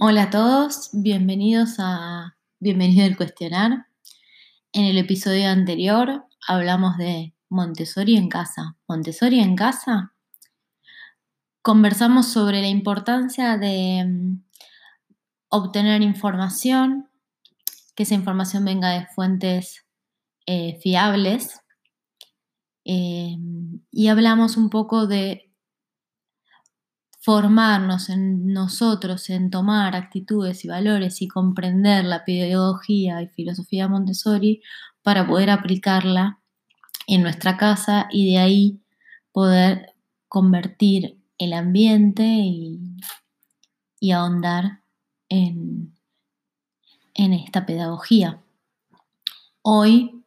[0.00, 3.88] Hola a todos, bienvenidos a Bienvenido al Cuestionar.
[4.72, 8.76] En el episodio anterior hablamos de Montessori en casa.
[8.86, 10.14] Montessori en casa.
[11.62, 14.44] Conversamos sobre la importancia de mm,
[15.48, 17.08] obtener información,
[17.96, 19.84] que esa información venga de fuentes
[20.46, 21.60] eh, fiables.
[22.84, 23.36] Eh,
[23.90, 25.47] y hablamos un poco de
[27.20, 34.62] formarnos en nosotros, en tomar actitudes y valores y comprender la pedagogía y filosofía Montessori
[35.02, 36.40] para poder aplicarla
[37.06, 38.80] en nuestra casa y de ahí
[39.32, 39.94] poder
[40.28, 42.80] convertir el ambiente y,
[44.12, 44.80] ahondar
[45.28, 45.92] en,
[47.14, 48.40] en esta pedagogía.
[49.62, 50.24] Hoy,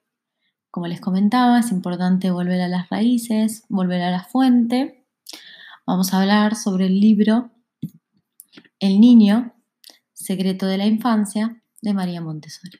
[0.69, 5.00] como les comentaba, es importante volver a las raíces, volver a la fuente
[5.87, 7.49] Vamos a hablar sobre el libro
[8.79, 9.55] El niño,
[10.13, 12.77] secreto de la infancia, de María Montessori.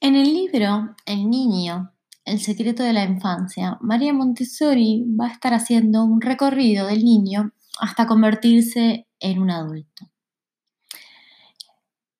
[0.00, 1.93] En el libro El niño,
[2.24, 7.52] el secreto de la infancia, María Montessori va a estar haciendo un recorrido del niño
[7.78, 10.10] hasta convertirse en un adulto.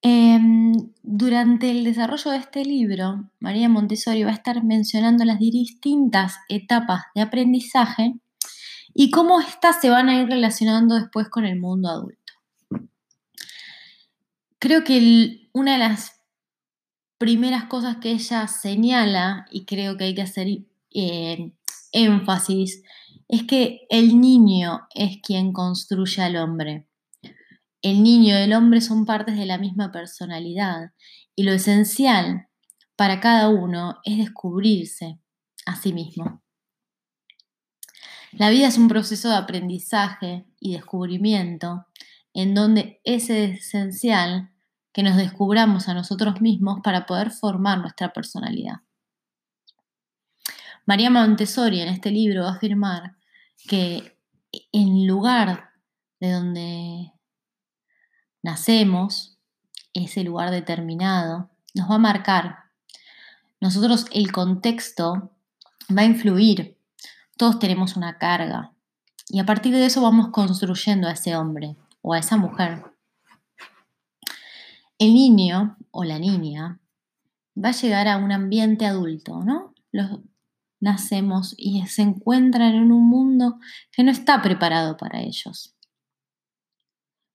[0.03, 6.37] Em, durante el desarrollo de este libro, María Montessori va a estar mencionando las distintas
[6.51, 8.15] etapas de aprendizaje
[8.93, 12.21] y cómo éstas se van a ir relacionando después con el mundo adulto.
[14.59, 16.21] Creo que una de las
[17.25, 20.47] primeras cosas que ella señala, y creo que hay que hacer
[20.91, 21.53] eh,
[21.91, 22.83] énfasis,
[23.29, 26.87] es que el niño es quien construye al hombre.
[27.81, 30.91] El niño y el hombre son partes de la misma personalidad
[31.35, 32.49] y lo esencial
[32.95, 35.19] para cada uno es descubrirse
[35.65, 36.43] a sí mismo.
[38.33, 41.87] La vida es un proceso de aprendizaje y descubrimiento
[42.35, 44.51] en donde es esencial
[44.95, 48.77] que nos descubramos a nosotros mismos para poder formar nuestra personalidad.
[50.87, 53.17] María Montessori en este libro va a afirmar
[53.69, 54.17] que
[54.73, 55.71] en lugar
[56.21, 57.13] de donde
[58.43, 59.37] nacemos,
[59.95, 62.59] ese lugar determinado, nos va a marcar.
[63.61, 65.33] Nosotros el contexto
[65.91, 66.79] va a influir.
[67.37, 68.73] Todos tenemos una carga.
[69.29, 72.94] Y a partir de eso vamos construyendo a ese hombre o a esa mujer.
[74.99, 76.81] El niño o la niña
[77.57, 79.75] va a llegar a un ambiente adulto, ¿no?
[79.93, 80.21] Los,
[80.85, 83.59] nacemos y se encuentran en un mundo
[83.91, 85.75] que no está preparado para ellos.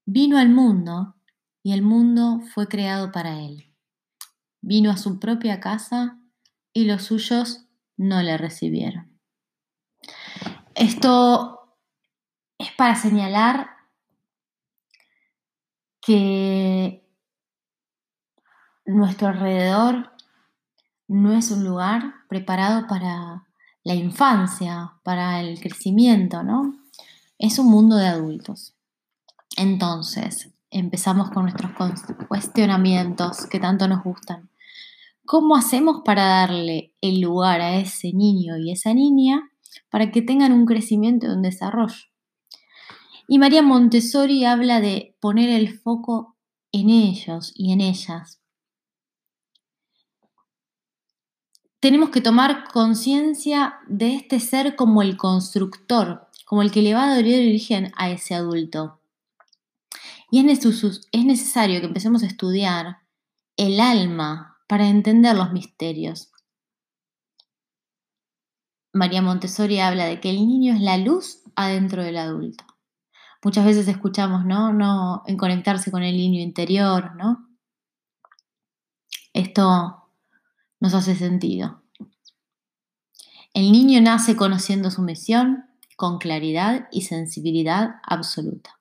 [0.06, 1.16] Vino al mundo
[1.64, 3.76] y el mundo fue creado para él.
[4.62, 6.20] Vino a su propia casa
[6.74, 7.66] y los suyos
[7.98, 9.20] no le recibieron.
[10.76, 11.76] Esto
[12.60, 13.72] es para señalar
[16.02, 17.09] que
[18.96, 20.12] nuestro alrededor
[21.08, 23.46] no es un lugar preparado para
[23.84, 26.76] la infancia, para el crecimiento, ¿no?
[27.38, 28.74] Es un mundo de adultos.
[29.58, 31.72] Entonces, empezamos con nuestros
[32.28, 34.50] cuestionamientos que tanto nos gustan.
[35.26, 39.50] ¿Cómo hacemos para darle el lugar a ese niño y esa niña
[39.90, 42.06] para que tengan un crecimiento y un desarrollo?
[43.28, 46.36] Y María Montessori habla de poner el foco
[46.72, 48.39] en ellos y en ellas
[51.80, 57.06] tenemos que tomar conciencia de este ser como el constructor, como el que le va
[57.06, 59.00] a dar origen a ese adulto.
[60.32, 62.98] Y es necesario que empecemos a estudiar
[63.58, 66.32] el alma para entender los misterios.
[68.94, 72.66] María Montessori habla de que el niño es la luz adentro del adulto.
[73.44, 74.74] Muchas veces escuchamos, ¿no?
[74.74, 77.48] no en conectarse con el niño interior, ¿no?
[79.34, 80.00] Esto
[80.80, 81.79] nos hace sentido.
[83.54, 85.66] El niño nace conociendo su misión
[85.96, 88.80] con claridad y sensibilidad absoluta.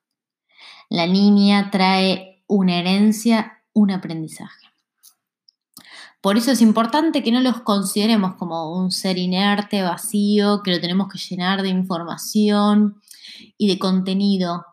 [0.89, 4.67] La niña trae una herencia, un aprendizaje.
[6.21, 10.81] Por eso es importante que no los consideremos como un ser inerte, vacío, que lo
[10.81, 13.01] tenemos que llenar de información
[13.57, 14.65] y de contenido.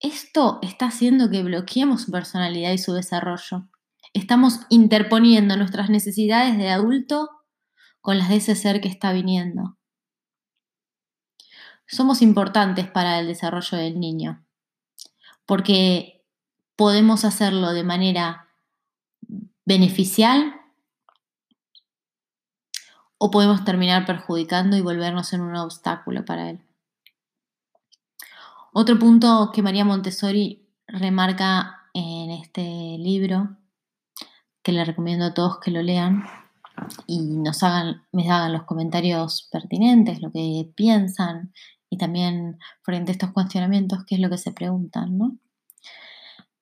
[0.00, 3.68] Esto está haciendo que bloqueemos su personalidad y su desarrollo.
[4.14, 7.30] Estamos interponiendo nuestras necesidades de adulto
[8.00, 9.76] con las de ese ser que está viniendo.
[11.86, 14.44] somos importantes para el desarrollo del niño,
[15.46, 16.22] porque
[16.76, 18.48] podemos hacerlo de manera
[19.64, 20.54] beneficial
[23.18, 26.60] o podemos terminar perjudicando y volvernos en un obstáculo para él.
[28.72, 33.56] Otro punto que María Montessori remarca en este libro,
[34.62, 36.24] que le recomiendo a todos que lo lean
[37.06, 41.52] y nos hagan, me hagan los comentarios pertinentes, lo que piensan
[41.90, 45.38] y también frente a estos cuestionamientos, qué es lo que se preguntan, ¿no?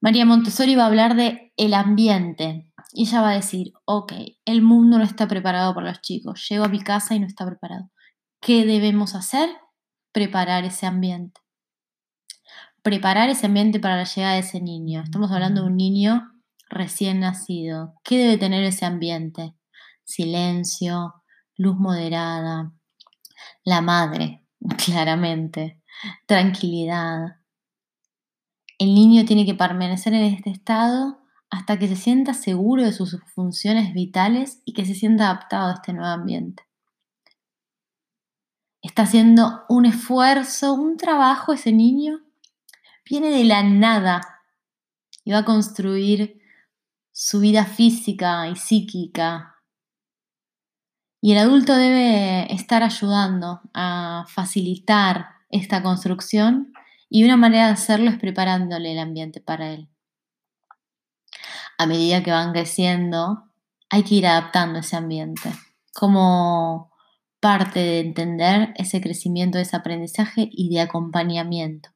[0.01, 4.13] María Montessori va a hablar de el ambiente y ella va a decir, ok,
[4.45, 7.45] el mundo no está preparado para los chicos, llego a mi casa y no está
[7.47, 7.91] preparado.
[8.41, 9.49] ¿Qué debemos hacer?
[10.13, 11.41] Preparar ese ambiente.
[12.83, 15.03] Preparar ese ambiente para la llegada de ese niño.
[15.03, 16.31] Estamos hablando de un niño
[16.69, 17.95] recién nacido.
[18.05, 19.55] ¿Qué debe tener ese ambiente?
[20.07, 21.23] Silencio,
[21.57, 22.73] luz moderada,
[23.65, 24.47] la madre,
[24.85, 25.83] claramente,
[26.27, 27.41] tranquilidad.
[28.79, 31.19] El niño tiene que permanecer en este estado
[31.51, 35.75] hasta que se sienta seguro de sus funciones vitales y que se sienta adaptado a
[35.75, 36.63] este nuevo ambiente.
[38.83, 42.21] Está haciendo un esfuerzo, un trabajo ese niño.
[43.05, 44.21] Viene de la nada
[45.25, 46.41] y va a construir
[47.11, 49.56] su vida física y psíquica.
[51.27, 56.73] Y el adulto debe estar ayudando a facilitar esta construcción
[57.09, 59.89] y una manera de hacerlo es preparándole el ambiente para él
[61.79, 63.51] a medida que van creciendo,
[63.91, 65.53] hay que ir adaptando ese ambiente
[65.93, 66.93] como
[67.41, 71.91] parte de entender ese crecimiento, ese aprendizaje y de acompañamiento.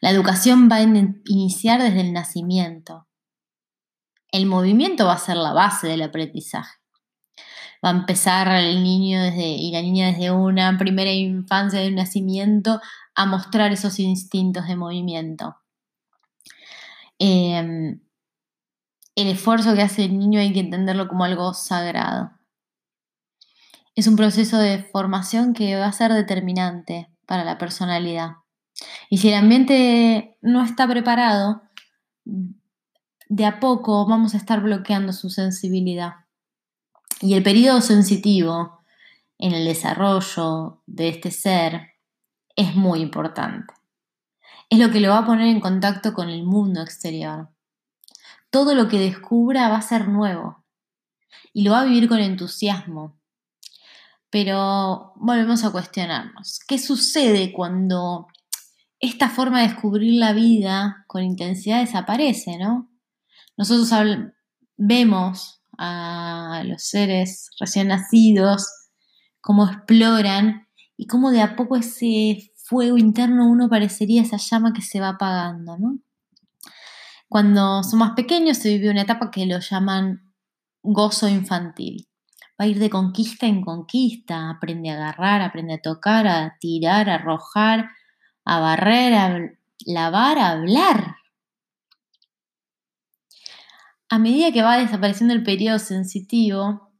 [0.00, 3.06] La educación va a iniciar desde el nacimiento.
[4.30, 6.76] El movimiento va a ser la base del aprendizaje.
[7.84, 12.80] Va a empezar el niño y la niña desde una primera infancia de nacimiento
[13.14, 15.56] a mostrar esos instintos de movimiento.
[17.18, 18.00] Em,
[19.16, 22.30] el esfuerzo que hace el niño hay que entenderlo como algo sagrado.
[23.94, 28.36] Es un proceso de formación que va a ser determinante para la personalidad.
[29.10, 31.62] Y si el ambiente no está preparado,
[32.24, 36.27] de a poco vamos a estar bloqueando su sensibilidad.
[37.20, 38.80] Y el periodo sensitivo
[39.38, 41.94] en el desarrollo de este ser
[42.56, 43.74] es muy importante.
[44.70, 47.48] Es lo que lo va a poner en contacto con el mundo exterior
[48.50, 50.64] todo lo que descubra va a ser nuevo
[51.52, 53.18] y lo va a vivir con entusiasmo.
[54.30, 58.26] Pero volvemos a cuestionarnos, ¿qué sucede cuando
[59.00, 62.90] esta forma de descubrir la vida con intensidad desaparece, no?
[63.56, 63.90] Nosotros
[64.76, 68.66] vemos a los seres recién nacidos,
[69.40, 70.66] cómo exploran
[70.96, 75.10] y cómo de a poco ese fuego interno uno parecería esa llama que se va
[75.10, 75.98] apagando, ¿no?
[77.28, 80.32] Cuando son más pequeños se vive una etapa que lo llaman
[80.82, 82.08] gozo infantil.
[82.60, 87.08] Va a ir de conquista en conquista, aprende a agarrar, aprende a tocar, a tirar,
[87.08, 87.90] a arrojar,
[88.44, 89.38] a barrer, a
[89.86, 91.17] lavar, a hablar.
[94.10, 96.92] A medida que va desapareciendo el periodo sensitivo,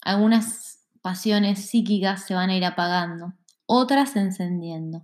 [0.00, 3.34] algunas pasiones psíquicas se van a ir apagando,
[3.66, 5.02] otras encendiendo.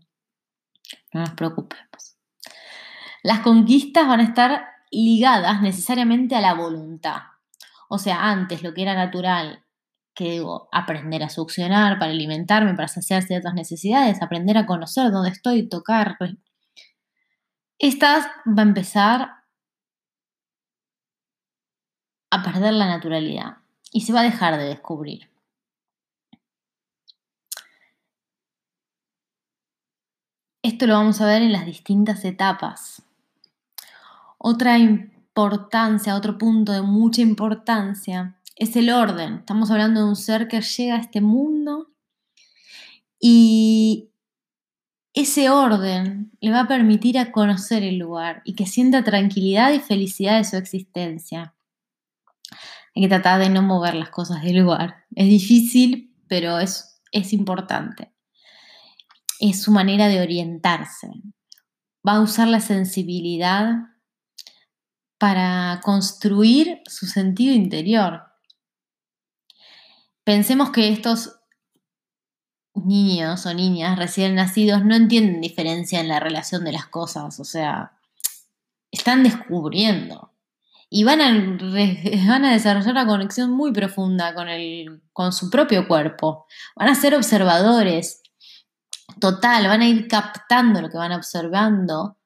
[1.12, 2.16] No nos preocupemos.
[3.22, 7.20] Las conquistas van a estar ligadas necesariamente a la voluntad.
[7.88, 9.64] O sea, antes lo que era natural,
[10.14, 15.30] que digo, aprender a succionar para alimentarme, para saciar ciertas necesidades, aprender a conocer dónde
[15.30, 16.16] estoy, tocar.
[17.78, 19.30] Estas va a empezar
[22.30, 23.58] a perder la naturalidad
[23.92, 25.30] y se va a dejar de descubrir.
[30.62, 33.02] Esto lo vamos a ver en las distintas etapas
[34.42, 39.34] otra importancia, otro punto de mucha importancia es el orden.
[39.34, 41.90] Estamos hablando de un ser que llega a este mundo
[43.20, 44.08] y
[45.12, 49.80] ese orden le va a permitir a conocer el lugar y que sienta tranquilidad y
[49.80, 51.54] felicidad de su existencia.
[52.94, 55.04] Hay que tratar de no mover las cosas del lugar.
[55.14, 58.12] Es difícil, pero es, es importante.
[59.38, 61.08] Es su manera de orientarse.
[62.06, 63.74] Va a usar la sensibilidad
[65.18, 68.22] para construir su sentido interior.
[70.24, 71.40] Pensemos que estos
[72.74, 77.44] niños o niñas recién nacidos no entienden diferencia en la relación de las cosas, o
[77.44, 77.92] sea,
[78.90, 80.29] están descubriendo
[80.90, 81.30] y van a,
[82.28, 86.94] van a desarrollar una conexión muy profunda con, el, con su propio cuerpo, van a
[86.94, 88.22] ser observadores,
[89.20, 92.18] total, van a ir captando lo que van observando.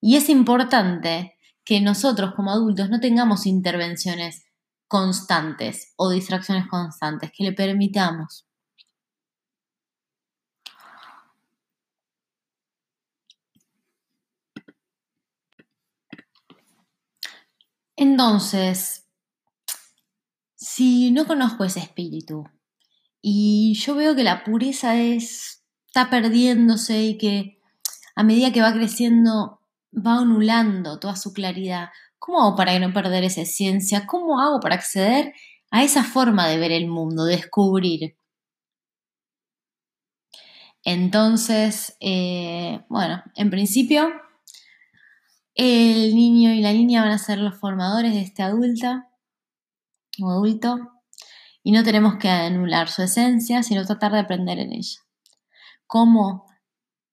[0.00, 4.44] Y es importante que nosotros como adultos no tengamos intervenciones
[4.88, 8.46] constantes o distracciones constantes, que le permitamos.
[17.96, 19.06] Entonces,
[20.56, 22.44] si no conozco ese espíritu
[23.20, 27.58] y yo veo que la pureza es, está perdiéndose y que
[28.14, 29.60] a medida que va creciendo
[29.94, 34.06] va anulando toda su claridad, ¿cómo hago para no perder esa esencia?
[34.06, 35.34] ¿Cómo hago para acceder
[35.70, 38.16] a esa forma de ver el mundo, descubrir?
[40.84, 44.10] Entonces, eh, bueno, en principio
[45.54, 49.08] el niño y la niña van a ser los formadores de este adulta
[50.20, 50.78] o adulto
[51.62, 55.00] y no tenemos que anular su esencia, sino tratar de aprender en ella.
[55.86, 56.46] ¿Cómo?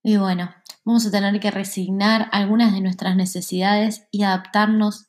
[0.03, 0.53] Y bueno,
[0.85, 5.07] vamos a tener que resignar algunas de nuestras necesidades y adaptarnos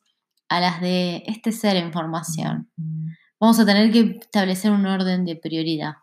[0.49, 2.69] a las de este ser en formación.
[3.39, 5.93] Vamos a tener que establecer un orden de prioridad.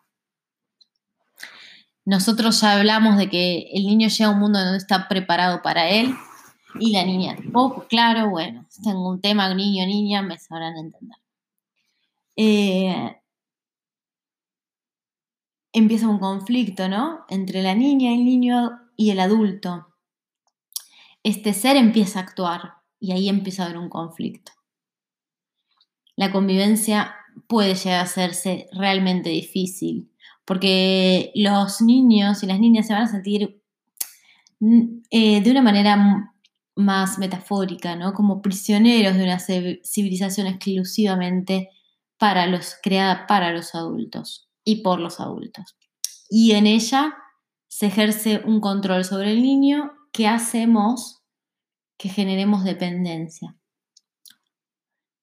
[2.04, 5.90] Nosotros ya hablamos de que el niño llega a un mundo donde está preparado para
[5.90, 6.14] él
[6.78, 11.18] y la niña tampoco, claro, bueno, tengo un tema niño-niña, me sabrán entender.
[12.36, 13.16] Eh,
[15.72, 17.24] empieza un conflicto, ¿no?
[17.28, 19.88] Entre la niña, el niño y el adulto.
[21.22, 24.52] Este ser empieza a actuar y ahí empieza a haber un conflicto.
[26.16, 27.14] La convivencia
[27.46, 30.10] puede llegar a hacerse realmente difícil
[30.48, 33.60] porque los niños y las niñas se van a sentir
[34.60, 36.32] mm, eh, de una manera
[36.78, 38.14] más metafórica, ¿no?
[38.14, 41.70] Como prisioneros de una civilización exclusivamente
[42.18, 45.76] para los, creada para los adultos y por los adultos.
[46.30, 47.16] Y en ella
[47.66, 51.24] se ejerce un control sobre el niño que hacemos
[51.96, 53.56] que generemos dependencia.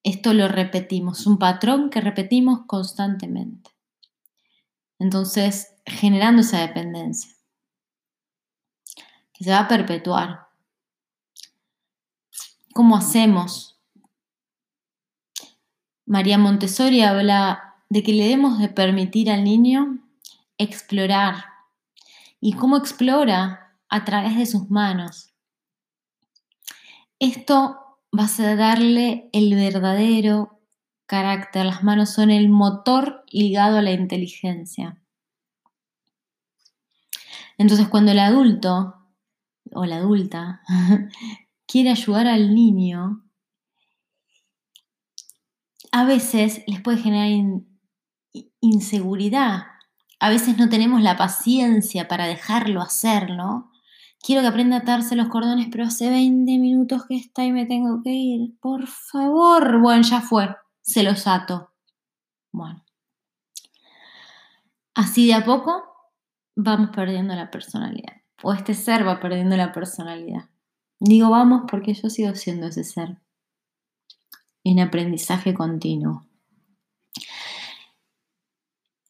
[0.04, 3.72] Esto lo repetimos, un patrón que repetimos constantemente.
[5.00, 7.32] Entonces, generando esa dependencia,
[9.34, 10.45] que se va a perpetuar.
[12.76, 13.80] ¿Cómo hacemos?
[16.06, 20.00] María Montessori habla de que le debemos de permitir al niño
[20.58, 21.46] explorar.
[22.42, 23.78] ¿Y cómo explora?
[23.88, 25.34] A través de sus manos.
[27.18, 27.80] Esto
[28.12, 30.60] va a darle el verdadero
[31.06, 31.66] carácter.
[31.66, 35.02] Las manos son el motor ligado a la inteligencia.
[37.58, 38.96] Entonces cuando el adulto
[39.72, 40.62] o la adulta
[41.68, 43.26] quiere ayudar al niño,
[45.92, 47.30] a veces les puede generar
[48.60, 49.64] inseguridad.
[50.20, 53.72] A veces no tenemos la paciencia para dejarlo hacer, ¿no?
[54.20, 57.66] Quiero que aprenda a atarse los cordones, pero hace 20 minutos que está y me
[57.66, 58.60] tengo que ir.
[58.60, 59.80] Por favor.
[59.80, 60.56] Bueno, ya fue.
[60.82, 61.72] Se los ato.
[62.52, 62.84] Bueno.
[64.96, 65.84] Así de a poco
[66.56, 68.14] vamos perdiendo la personalidad.
[68.42, 70.50] O este ser va perdiendo la personalidad.
[71.08, 73.20] Digo vamos porque yo sigo siendo ese ser
[74.64, 76.26] en aprendizaje continuo.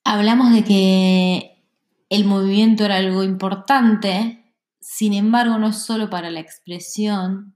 [0.04, 1.64] Hablamos de que
[2.10, 7.56] el movimiento era algo importante, sin embargo no solo para la expresión,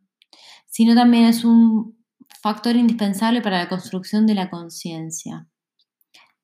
[0.67, 1.97] sino también es un
[2.41, 5.49] factor indispensable para la construcción de la conciencia,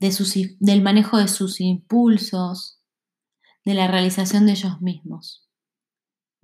[0.01, 0.13] de
[0.59, 2.81] del manejo de sus impulsos,
[3.63, 5.44] de la realización de ellos mismos.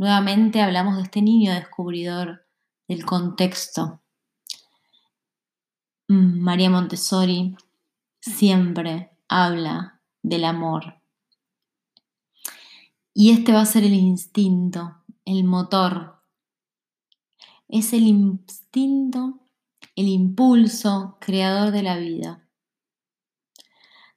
[0.01, 2.48] Nuevamente hablamos de este niño descubridor
[2.88, 4.01] del contexto.
[6.08, 7.55] Mm, María Montessori
[8.20, 11.00] siempre habla del amor.
[13.13, 16.20] Y este va a ser el instinto, el motor.
[17.67, 19.38] Es el instinto,
[19.96, 22.50] el impulso creador de la vida.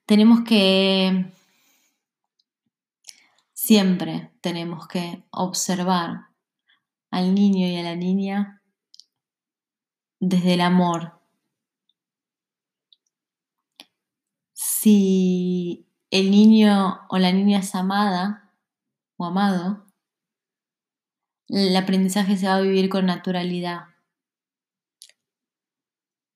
[0.07, 1.31] Tenemos que
[3.65, 6.27] Siempre tenemos que observar
[7.09, 8.61] al niño y a la niña
[10.19, 11.19] desde el amor.
[14.53, 18.53] Si el niño o la niña es amada
[19.17, 19.87] o amado,
[21.47, 23.85] el aprendizaje se va a vivir con naturalidad.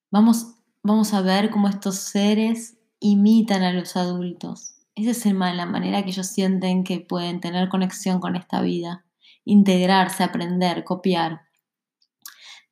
[0.09, 4.78] Vamos, vamos a ver cómo estos seres imitan a los adultos.
[4.99, 9.05] Esa es la manera que ellos sienten que pueden tener conexión con esta vida,
[9.45, 11.41] integrarse, aprender, copiar.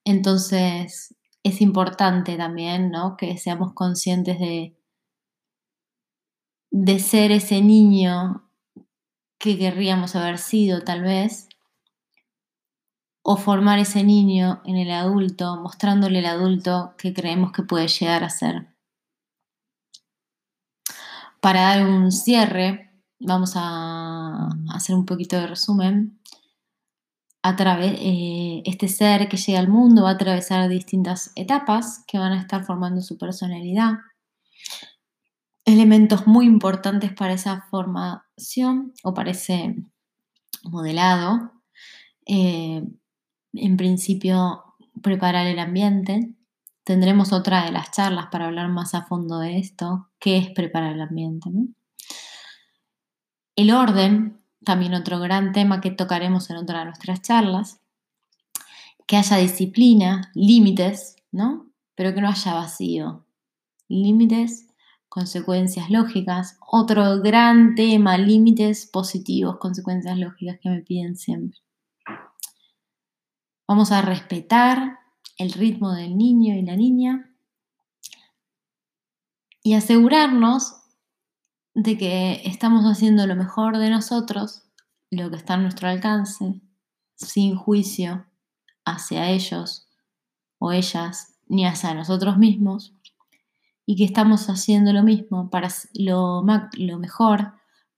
[0.03, 3.15] Entonces, es importante también, ¿no?
[3.15, 4.77] Que seamos conscientes de,
[6.69, 8.51] de ser ese niño
[9.39, 11.48] que querríamos haber sido tal vez,
[13.22, 18.25] o formar ese niño en el adulto, mostrándole al adulto que creemos que puede llegar
[18.25, 18.76] a ser.
[21.39, 26.20] Para dar un cierre, vamos a hacer un poquito de resumen.
[27.44, 32.34] A eh, este ser que llega al mundo va a atravesar distintas etapas que van
[32.34, 34.00] a estar formando su personalidad.
[35.63, 39.75] Elementos muy importantes para esa formación o para ese
[40.63, 41.51] modelado.
[42.25, 42.84] Eh,
[43.53, 44.63] en principio,
[45.01, 46.37] preparar el ambiente.
[46.88, 50.94] Tendremos otra de las charlas para hablar más a fondo de esto, qué es preparar
[50.94, 51.50] el ambiente.
[53.58, 57.82] El orden, también otro gran tema que tocaremos en otra de nuestras charlas.
[59.06, 61.70] Que haya disciplina, límites, ¿no?
[61.94, 63.25] Pero que no haya vacío.
[63.89, 64.70] Límites,
[65.10, 66.58] consecuencias lógicas.
[66.65, 71.60] Otro gran tema, límites positivos, consecuencias lógicas que me piden siempre.
[73.67, 75.00] Vamos a respetar
[75.38, 77.34] el ritmo del niño y la niña
[79.63, 80.75] y asegurarnos
[81.74, 84.63] de que estamos haciendo lo mejor de nosotros,
[85.12, 86.62] lo que está a nuestro alcance,
[87.15, 88.25] sin juicio
[88.86, 89.88] hacia ellos
[90.58, 92.94] o ellas ni hacia nosotros mismos,
[93.86, 96.44] y que estamos haciendo lo mismo para lo,
[96.77, 97.53] lo mejor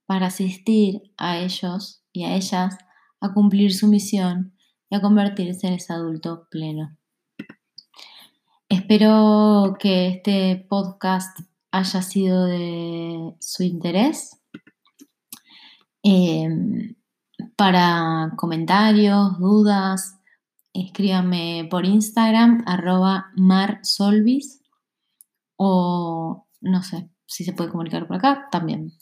[0.06, 2.78] para asistir a ellos y a ellas
[3.20, 4.56] a cumplir su misión
[4.88, 6.96] y a convertirse en ese adulto pleno.
[8.70, 11.40] Espero que este podcast
[11.72, 14.40] haya sido de su interés.
[16.04, 16.94] Em,
[17.56, 20.20] para comentarios, dudas,
[20.72, 24.62] escríbanme por Instagram, arroba marsolvis,
[25.56, 28.92] o no sé si se puede comunicar por acá también.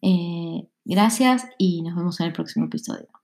[0.00, 3.21] Eh, gracias y nos vemos en el próximo episodio.